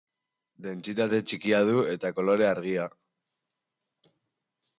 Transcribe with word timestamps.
Dentsitate 0.67 1.19
txikia 1.31 1.59
du 1.67 1.75
eta 1.91 2.11
kolore 2.21 2.49
argia. 2.55 2.89